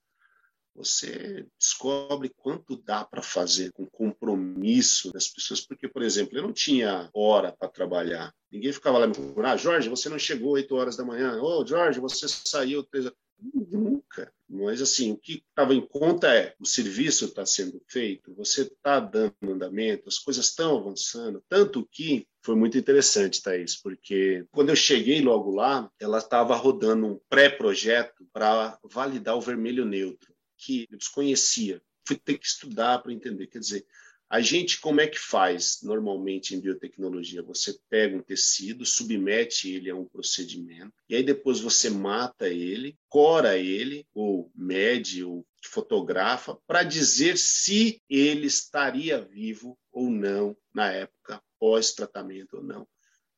[0.78, 5.60] você descobre quanto dá para fazer com compromisso das pessoas.
[5.60, 8.32] Porque, por exemplo, eu não tinha hora para trabalhar.
[8.50, 9.52] Ninguém ficava lá me procurando.
[9.52, 11.42] Ah, Jorge, você não chegou 8 horas da manhã.
[11.42, 13.18] Ô, oh, Jorge, você saiu 3 horas.
[13.40, 14.32] Nunca.
[14.48, 18.98] Mas, assim, o que estava em conta é o serviço está sendo feito, você está
[18.98, 21.42] dando andamento, as coisas estão avançando.
[21.48, 27.06] Tanto que foi muito interessante, Thaís, porque quando eu cheguei logo lá, ela estava rodando
[27.06, 31.80] um pré-projeto para validar o vermelho neutro que eu desconhecia.
[32.06, 33.46] Fui ter que estudar para entender.
[33.46, 33.86] Quer dizer,
[34.30, 37.42] A gente, como é que faz normalmente em biotecnologia?
[37.42, 42.98] Você pega um tecido, submete ele a um procedimento, e aí depois você mata ele,
[43.08, 50.92] cora ele, ou mede, ou fotografa, para dizer se ele estaria vivo ou não na
[50.92, 52.86] época pós-tratamento ou não,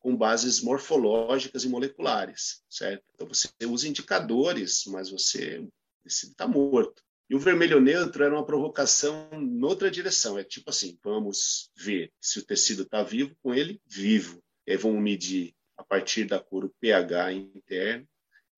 [0.00, 3.04] com bases morfológicas e moleculares, certo?
[3.14, 5.64] Então você usa indicadores, mas você
[6.04, 7.00] está morto.
[7.30, 10.36] E o vermelho neutro era uma provocação noutra direção.
[10.36, 14.42] É tipo assim: vamos ver se o tecido está vivo com ele vivo.
[14.66, 18.04] E aí vamos medir a partir da cor o pH interno.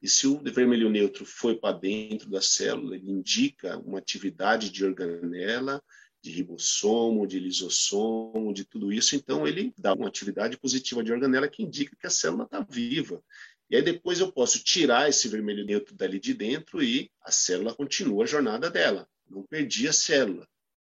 [0.00, 4.84] E se o vermelho neutro foi para dentro da célula, ele indica uma atividade de
[4.84, 5.80] organela,
[6.22, 9.14] de ribossomo, de lisossomo, de tudo isso.
[9.14, 13.22] Então, ele dá uma atividade positiva de organela que indica que a célula está viva.
[13.72, 17.74] E aí depois eu posso tirar esse vermelho neutro dali de dentro e a célula
[17.74, 19.08] continua a jornada dela.
[19.26, 20.46] Não perdi a célula.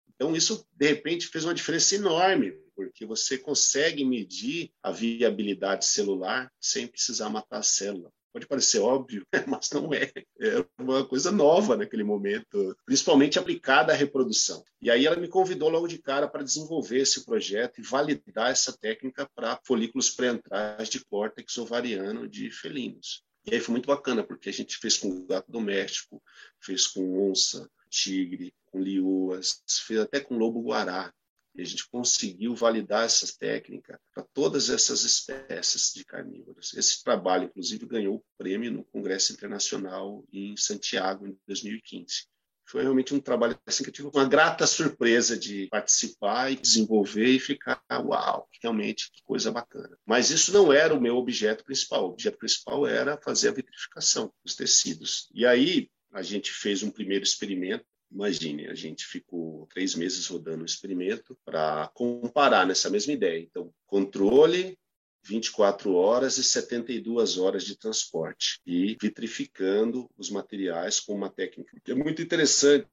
[0.09, 6.51] Então isso de repente fez uma diferença enorme, porque você consegue medir a viabilidade celular
[6.59, 8.11] sem precisar matar a célula.
[8.33, 10.11] Pode parecer óbvio, mas não é.
[10.41, 14.63] É uma coisa nova naquele momento, principalmente aplicada à reprodução.
[14.81, 18.75] E aí ela me convidou logo de cara para desenvolver esse projeto e validar essa
[18.75, 23.23] técnica para folículos pré-antrais de córtex ovariano de felinos.
[23.45, 26.21] E aí foi muito bacana, porque a gente fez com gato doméstico,
[26.59, 31.13] fez com onça, tigre, com lioas, fez até com lobo-guará.
[31.55, 36.73] E a gente conseguiu validar essas técnicas para todas essas espécies de carnívoros.
[36.73, 42.27] Esse trabalho, inclusive, ganhou o prêmio no Congresso Internacional em Santiago, em 2015.
[42.65, 47.27] Foi realmente um trabalho assim que eu tive uma grata surpresa de participar e desenvolver
[47.27, 49.95] e ficar, uau, realmente que coisa bacana.
[50.05, 52.05] Mas isso não era o meu objeto principal.
[52.05, 55.29] O objeto principal era fazer a vitrificação dos tecidos.
[55.33, 60.61] E aí a gente fez um primeiro experimento Imagine, a gente ficou três meses rodando
[60.61, 63.41] o experimento para comparar nessa mesma ideia.
[63.41, 64.77] Então, controle,
[65.23, 71.75] 24 horas e 72 horas de transporte e vitrificando os materiais com uma técnica.
[71.87, 72.87] É muito interessante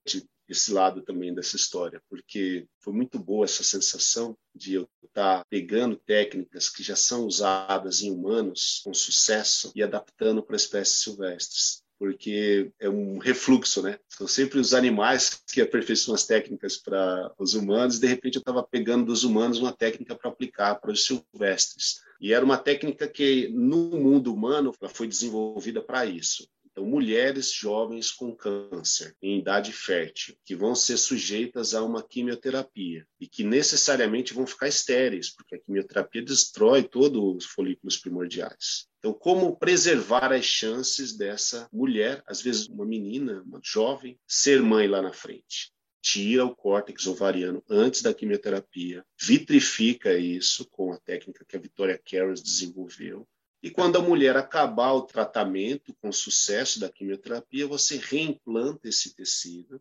[0.49, 5.97] esse lado também dessa história, porque foi muito boa essa sensação de eu estar pegando
[5.97, 12.73] técnicas que já são usadas em humanos com sucesso e adaptando para espécies silvestres porque
[12.81, 13.99] é um refluxo, né?
[14.09, 18.41] São sempre os animais que aperfeiçoam as técnicas para os humanos, e de repente eu
[18.41, 22.01] estava pegando dos humanos uma técnica para aplicar para os silvestres.
[22.19, 26.49] E era uma técnica que, no mundo humano, ela foi desenvolvida para isso.
[26.73, 33.07] Então, mulheres jovens com câncer em idade fértil, que vão ser sujeitas a uma quimioterapia
[33.21, 38.89] e que necessariamente vão ficar estéreis, porque a quimioterapia destrói todos os folículos primordiais.
[39.01, 44.87] Então, como preservar as chances dessa mulher, às vezes uma menina, uma jovem, ser mãe
[44.87, 45.73] lá na frente?
[46.03, 51.99] Tira o córtex ovariano antes da quimioterapia, vitrifica isso com a técnica que a Victoria
[51.99, 53.27] Carros desenvolveu,
[53.63, 59.81] e quando a mulher acabar o tratamento com sucesso da quimioterapia, você reimplanta esse tecido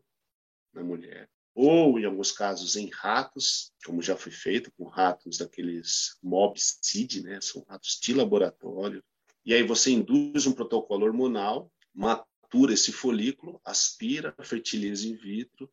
[0.73, 1.29] na mulher.
[1.55, 7.39] Ou, em alguns casos, em ratos, como já foi feito com ratos daqueles MobSeed, né?
[7.41, 9.03] são ratos de laboratório.
[9.49, 15.67] E aí você induz um protocolo hormonal, matura esse folículo, aspira, fertiliza in vitro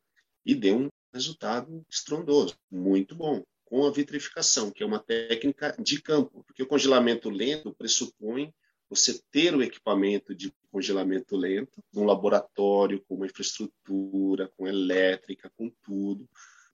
[0.47, 6.01] e dê um resultado estrondoso, muito bom com a vitrificação, que é uma técnica de
[6.01, 8.51] campo, porque o congelamento lento pressupõe
[8.89, 15.71] você ter o equipamento de congelamento lento num laboratório com uma infraestrutura, com elétrica, com
[15.83, 16.27] tudo.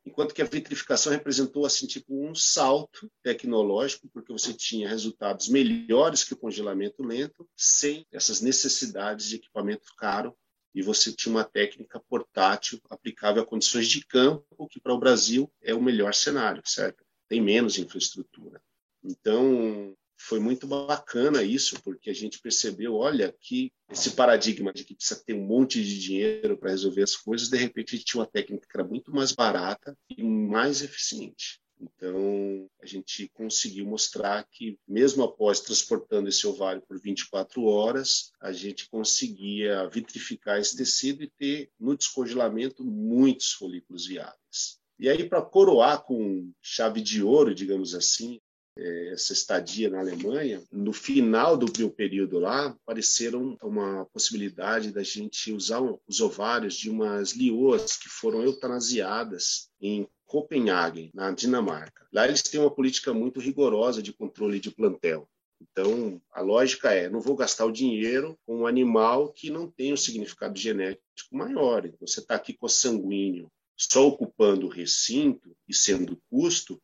[0.05, 6.25] Enquanto que a vitrificação representou assim tipo um salto tecnológico, porque você tinha resultados melhores
[6.25, 10.37] que o congelamento lento, sem essas necessidades de equipamento caro
[10.75, 15.51] e você tinha uma técnica portátil aplicável a condições de campo, que para o Brasil
[15.63, 17.05] é o melhor cenário, certo?
[17.29, 18.61] Tem menos infraestrutura.
[19.05, 24.95] Então, foi muito bacana isso, porque a gente percebeu, olha, que esse paradigma de que
[24.95, 28.21] precisa ter um monte de dinheiro para resolver as coisas, de repente a gente tinha
[28.21, 31.61] uma técnica que era muito mais barata e mais eficiente.
[31.81, 38.53] Então, a gente conseguiu mostrar que, mesmo após transportando esse ovário por 24 horas, a
[38.53, 44.81] gente conseguia vitrificar esse tecido e ter, no descongelamento, muitos folículos viáveis.
[44.97, 48.41] E aí, para coroar com chave de ouro, digamos assim,
[48.77, 55.53] essa estadia na Alemanha, no final do meu período lá, apareceram uma possibilidade da gente
[55.53, 62.07] usar os ovários de umas lioas que foram eutanasiadas em Copenhague, na Dinamarca.
[62.13, 65.29] Lá eles têm uma política muito rigorosa de controle de plantel.
[65.61, 69.93] Então, a lógica é: não vou gastar o dinheiro com um animal que não tem
[69.93, 71.85] um significado genético maior.
[71.85, 76.81] Então, você está aqui com sanguíneo só ocupando o recinto e sendo custo,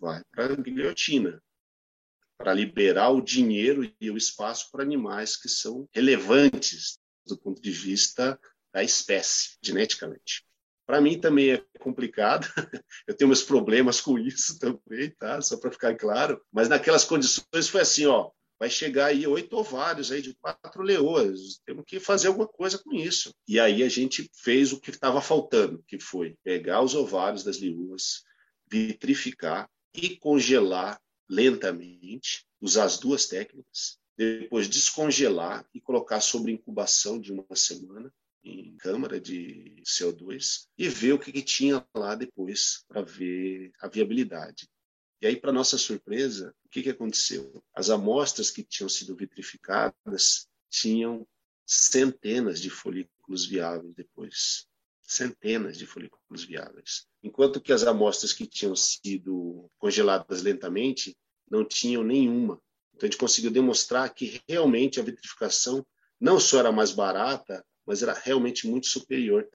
[0.00, 1.42] vai para a guilhotina,
[2.38, 7.70] para liberar o dinheiro e o espaço para animais que são relevantes do ponto de
[7.70, 8.38] vista
[8.72, 10.44] da espécie, geneticamente.
[10.86, 12.46] Para mim também é complicado,
[13.08, 15.40] eu tenho meus problemas com isso também, tá?
[15.40, 16.40] Só para ficar claro.
[16.52, 21.60] Mas naquelas condições foi assim, ó, vai chegar aí oito ovários aí de quatro leoas,
[21.64, 23.34] temos que fazer alguma coisa com isso.
[23.48, 27.58] E aí a gente fez o que estava faltando, que foi pegar os ovários das
[27.58, 28.22] leoas,
[28.70, 37.32] vitrificar e congelar lentamente, usar as duas técnicas, depois descongelar e colocar sobre incubação de
[37.32, 38.12] uma semana
[38.44, 43.88] em câmara de CO2 e ver o que, que tinha lá depois para ver a
[43.88, 44.68] viabilidade.
[45.20, 47.62] E aí, para nossa surpresa, o que, que aconteceu?
[47.74, 51.26] As amostras que tinham sido vitrificadas tinham
[51.66, 54.66] centenas de folículos viáveis depois.
[55.06, 57.06] Centenas de folículos viáveis.
[57.22, 61.16] Enquanto que as amostras que tinham sido congeladas lentamente
[61.48, 62.60] não tinham nenhuma.
[62.94, 65.86] Então, a gente conseguiu demonstrar que realmente a vitrificação
[66.20, 69.48] não só era mais barata, mas era realmente muito superior.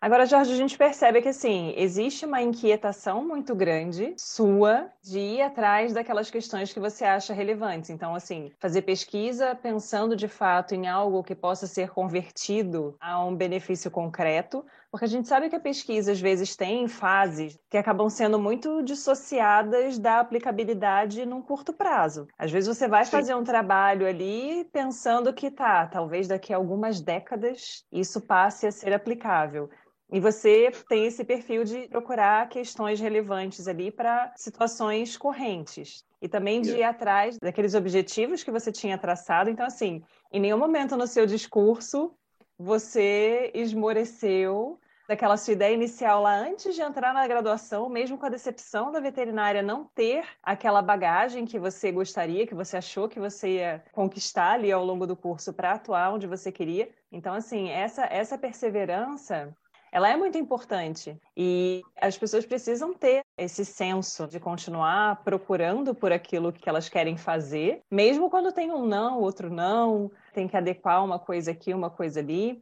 [0.00, 5.42] Agora, Jorge, a gente percebe que assim, existe uma inquietação muito grande sua de ir
[5.42, 7.90] atrás daquelas questões que você acha relevantes.
[7.90, 13.34] Então, assim, fazer pesquisa pensando de fato em algo que possa ser convertido a um
[13.34, 18.08] benefício concreto, porque a gente sabe que a pesquisa às vezes tem fases que acabam
[18.08, 22.28] sendo muito dissociadas da aplicabilidade num curto prazo.
[22.38, 23.10] Às vezes você vai Sim.
[23.10, 28.70] fazer um trabalho ali pensando que tá, talvez daqui a algumas décadas isso passe a
[28.70, 29.68] ser aplicável.
[30.10, 36.04] E você tem esse perfil de procurar questões relevantes ali para situações correntes.
[36.20, 39.50] E também de ir atrás daqueles objetivos que você tinha traçado.
[39.50, 40.02] Então, assim,
[40.32, 42.14] em nenhum momento no seu discurso
[42.58, 48.28] você esmoreceu daquela sua ideia inicial lá antes de entrar na graduação, mesmo com a
[48.28, 53.56] decepção da veterinária não ter aquela bagagem que você gostaria, que você achou que você
[53.56, 56.90] ia conquistar ali ao longo do curso para atuar onde você queria.
[57.10, 59.56] Então, assim, essa, essa perseverança
[59.92, 66.12] ela é muito importante e as pessoas precisam ter esse senso de continuar procurando por
[66.12, 71.04] aquilo que elas querem fazer, mesmo quando tem um não, outro não, tem que adequar
[71.04, 72.60] uma coisa aqui, uma coisa ali.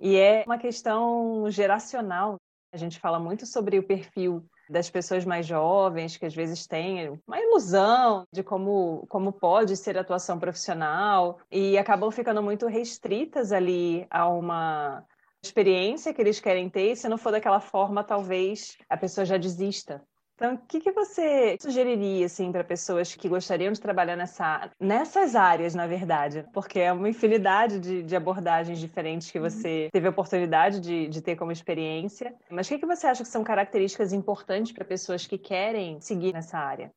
[0.00, 2.36] E é uma questão geracional.
[2.72, 7.20] A gente fala muito sobre o perfil das pessoas mais jovens, que às vezes têm
[7.26, 14.06] uma ilusão de como, como pode ser atuação profissional e acabam ficando muito restritas ali
[14.10, 15.04] a uma
[15.42, 19.36] experiência que eles querem ter, e se não for daquela forma, talvez a pessoa já
[19.36, 20.02] desista.
[20.34, 25.36] Então, o que, que você sugeriria assim para pessoas que gostariam de trabalhar nessa, nessas
[25.36, 26.44] áreas, na verdade?
[26.52, 29.90] Porque é uma infinidade de, de abordagens diferentes que você uhum.
[29.92, 32.34] teve a oportunidade de, de ter como experiência.
[32.50, 36.32] Mas o que, que você acha que são características importantes para pessoas que querem seguir
[36.32, 36.92] nessa área?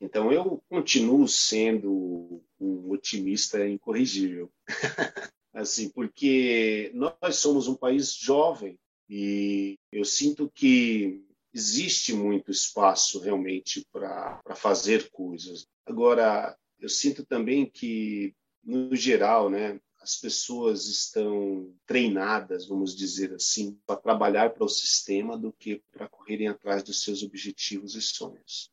[0.00, 4.50] Então, eu continuo sendo um otimista incorrigível.
[5.52, 8.78] assim, porque nós somos um país jovem
[9.08, 11.22] e eu sinto que
[11.52, 15.66] existe muito espaço realmente para fazer coisas.
[15.84, 18.34] Agora, eu sinto também que,
[18.64, 25.38] no geral, né, as pessoas estão treinadas, vamos dizer assim, para trabalhar para o sistema
[25.38, 28.72] do que para correrem atrás dos seus objetivos e sonhos.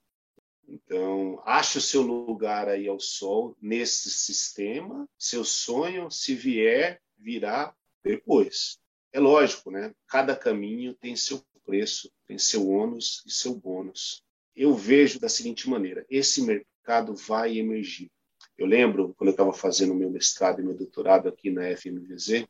[0.72, 5.10] Então, ache o seu lugar aí ao sol nesse sistema.
[5.18, 8.78] Seu sonho, se vier, virá depois.
[9.12, 9.94] É lógico, né?
[10.08, 14.24] Cada caminho tem seu preço, tem seu ônus e seu bônus.
[14.56, 18.12] Eu vejo da seguinte maneira: esse mercado vai emergir.
[18.58, 22.46] Eu lembro, quando eu estava fazendo meu mestrado e meu doutorado aqui na FMVZ,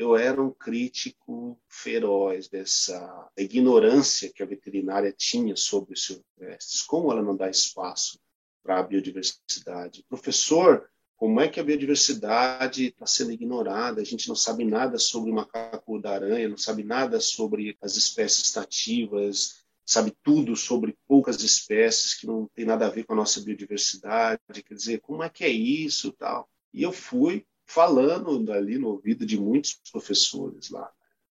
[0.00, 7.12] eu era um crítico feroz dessa ignorância que a veterinária tinha sobre os silvestres, como
[7.12, 8.18] ela não dá espaço
[8.62, 10.02] para a biodiversidade.
[10.08, 14.00] Professor, como é que a biodiversidade está sendo ignorada?
[14.00, 17.98] A gente não sabe nada sobre o macaco da aranha, não sabe nada sobre as
[17.98, 23.16] espécies nativas, sabe tudo sobre poucas espécies que não tem nada a ver com a
[23.16, 24.40] nossa biodiversidade.
[24.64, 26.48] Quer dizer, como é que é isso, tal?
[26.72, 30.90] E eu fui falando ali no ouvido de muitos professores lá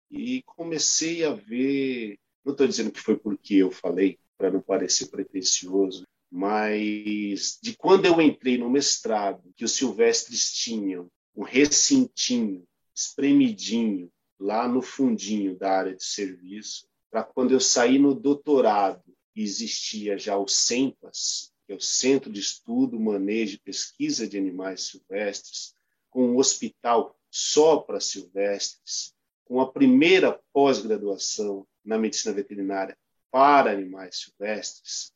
[0.10, 2.18] e comecei a ver.
[2.46, 8.06] Não estou dizendo que foi porque eu falei para não parecer pretensioso, mas de quando
[8.06, 12.66] eu entrei no mestrado, que os silvestres tinham um recintinho
[12.96, 14.10] espremidinho
[14.40, 19.04] lá no fundinho da área de serviço, para quando eu saí no doutorado,
[19.36, 24.84] existia já o CEMPAS, que é o Centro de Estudo, Manejo e Pesquisa de Animais
[24.84, 25.74] Silvestres,
[26.10, 29.14] com um hospital só para silvestres,
[29.46, 32.98] com a primeira pós-graduação na medicina veterinária
[33.32, 35.12] para animais silvestres,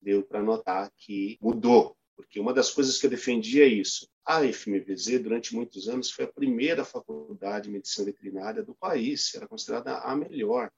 [0.00, 1.96] deu para notar que mudou.
[2.16, 4.08] Porque uma das coisas que eu defendia é isso.
[4.24, 9.48] A FMVZ, durante muitos anos, foi a primeira faculdade de medicina veterinária do país, era
[9.48, 10.70] considerada a melhor.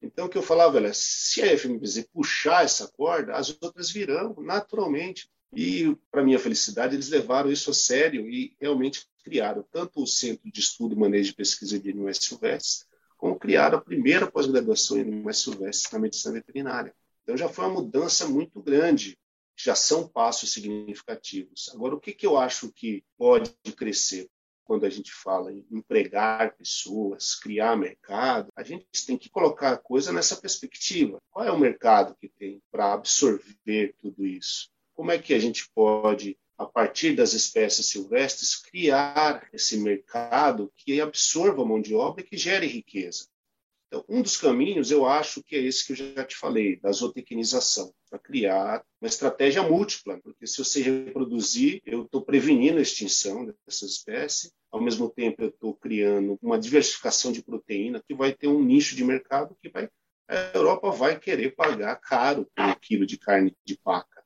[0.00, 4.34] Então, o que eu falava era, se a FMVZ puxar essa corda, as outras virão
[4.38, 5.28] naturalmente.
[5.52, 10.50] E, para minha felicidade, eles levaram isso a sério e realmente criaram tanto o Centro
[10.50, 12.86] de Estudo e Manejo de Pesquisa de Animais Silvestres,
[13.16, 16.94] como criaram a primeira pós-graduação em Animais Silvestres na Medicina Veterinária.
[17.22, 19.18] Então, já foi uma mudança muito grande,
[19.56, 21.70] já são passos significativos.
[21.74, 24.28] Agora, o que, que eu acho que pode crescer?
[24.68, 29.78] quando a gente fala em empregar pessoas, criar mercado, a gente tem que colocar a
[29.78, 31.16] coisa nessa perspectiva.
[31.30, 34.68] Qual é o mercado que tem para absorver tudo isso?
[34.98, 41.00] Como é que a gente pode, a partir das espécies silvestres, criar esse mercado que
[41.00, 43.28] absorva mão de obra e que gere riqueza?
[43.86, 46.90] Então, um dos caminhos, eu acho que é esse que eu já te falei, da
[46.90, 53.46] zootecnização, para criar uma estratégia múltipla, porque se você reproduzir, eu estou prevenindo a extinção
[53.46, 58.48] dessa espécie, ao mesmo tempo eu estou criando uma diversificação de proteína que vai ter
[58.48, 59.88] um nicho de mercado que vai,
[60.26, 64.17] a Europa vai querer pagar caro por um quilo de carne de paca.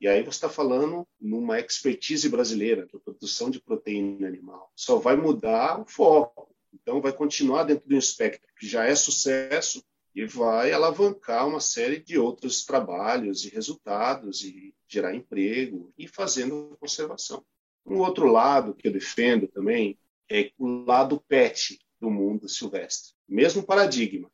[0.00, 4.70] E aí você está falando numa expertise brasileira, que é a produção de proteína animal.
[4.76, 6.54] Só vai mudar o foco.
[6.72, 9.82] Então, vai continuar dentro de um espectro que já é sucesso
[10.14, 16.76] e vai alavancar uma série de outros trabalhos e resultados e gerar emprego e fazendo
[16.80, 17.44] conservação.
[17.84, 19.98] Um outro lado que eu defendo também
[20.30, 23.14] é o lado pet do mundo silvestre.
[23.28, 24.30] Mesmo paradigma.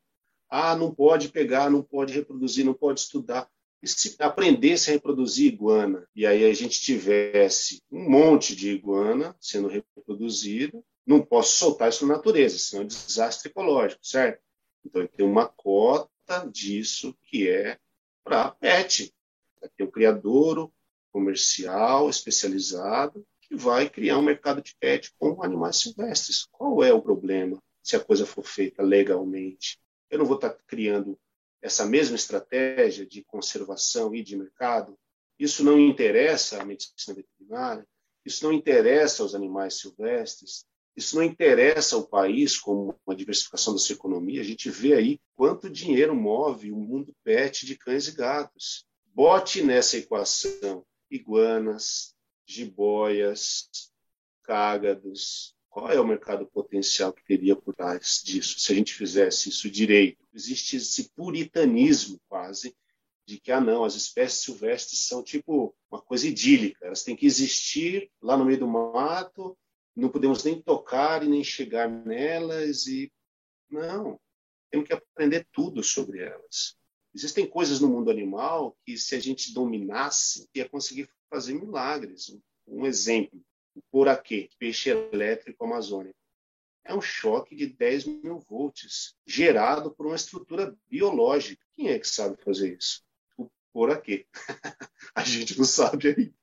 [0.49, 3.49] Ah, não pode pegar, não pode reproduzir, não pode estudar.
[3.85, 9.37] E se aprendesse a reproduzir iguana, e aí a gente tivesse um monte de iguana
[9.39, 14.43] sendo reproduzida, não posso soltar isso na natureza, senão é um desastre ecológico, certo?
[14.83, 17.79] Então, tem uma cota disso que é
[18.25, 19.15] para pet.
[19.61, 20.73] Vai ter um criadouro
[21.13, 26.49] comercial especializado que vai criar um mercado de pet com animais silvestres.
[26.51, 29.79] Qual é o problema se a coisa for feita legalmente?
[30.09, 31.19] Eu não vou estar criando
[31.65, 34.99] essa mesma estratégia de conservação e de mercado?
[35.39, 37.87] Isso não interessa à medicina veterinária?
[38.23, 40.67] Isso não interessa aos animais silvestres?
[40.95, 44.43] Isso não interessa ao país como uma diversificação da sua economia.
[44.43, 48.85] A gente vê aí quanto dinheiro move o mundo pet de cães e gatos.
[49.07, 52.15] Bote nessa equação iguanas,
[52.47, 53.71] jiboias,
[54.43, 55.54] cágados.
[55.75, 59.69] Qual é o mercado potencial que teria por trás disso, se a gente fizesse isso
[59.69, 60.25] direito?
[60.33, 62.77] Existe esse puritanismo quase
[63.27, 67.27] de que, ah, não, as espécies silvestres são tipo uma coisa idílica, elas têm que
[67.27, 69.59] existir lá no meio do mato,
[69.97, 73.13] não podemos nem tocar e nem chegar nelas e
[73.69, 74.21] não,
[74.71, 76.77] temos que aprender tudo sobre elas.
[77.13, 82.33] Existem coisas no mundo animal que se a gente dominasse ia conseguir fazer milagres.
[82.65, 83.45] Um exemplo,
[83.75, 86.19] o poraquê, peixe elétrico amazônico.
[86.85, 91.65] É um choque de 10 mil volts, gerado por uma estrutura biológica.
[91.75, 93.03] Quem é que sabe fazer isso?
[93.39, 94.27] O poraquê.
[95.15, 96.35] a gente não sabe aí.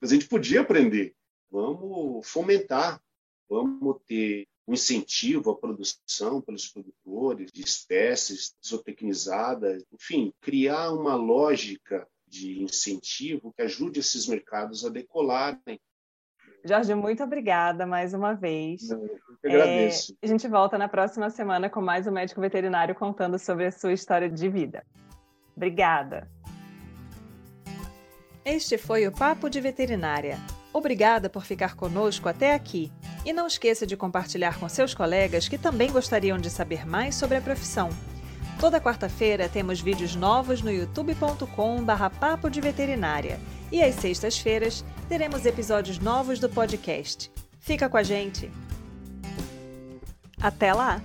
[0.00, 1.16] Mas a gente podia aprender
[1.50, 3.02] vamos fomentar,
[3.48, 12.06] vamos ter um incentivo à produção pelos produtores de espécies zootecnizadas, enfim, criar uma lógica
[12.26, 15.80] de incentivo que ajude esses mercados a decolarem.
[16.66, 18.90] Jorge, muito obrigada mais uma vez.
[18.90, 20.16] Eu que agradeço.
[20.20, 23.70] É, a gente volta na próxima semana com mais um médico veterinário contando sobre a
[23.70, 24.84] sua história de vida.
[25.56, 26.28] Obrigada.
[28.44, 30.38] Este foi o Papo de Veterinária.
[30.72, 32.92] Obrigada por ficar conosco até aqui.
[33.24, 37.36] E não esqueça de compartilhar com seus colegas que também gostariam de saber mais sobre
[37.36, 37.90] a profissão.
[38.58, 43.38] Toda quarta-feira temos vídeos novos no youtube.com/barra Papo de Veterinária.
[43.70, 47.30] E às sextas-feiras teremos episódios novos do podcast.
[47.60, 48.50] Fica com a gente!
[50.40, 51.00] Até lá!